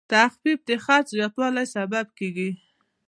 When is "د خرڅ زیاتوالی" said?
0.67-1.65